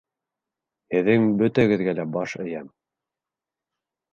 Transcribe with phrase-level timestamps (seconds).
[0.95, 2.73] Һеҙҙең бөтәгеҙгә лә баш эйәм